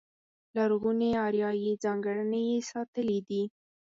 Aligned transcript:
لرغونې 0.55 1.09
اریایي 1.25 1.71
ځانګړنې 1.83 2.41
یې 2.49 2.57
ساتلې 2.71 3.19
دي. 3.27 3.43